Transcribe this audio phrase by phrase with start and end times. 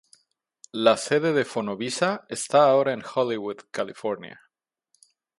[0.73, 4.41] La sede de Fonovisa esta ahora en Hollywood, California.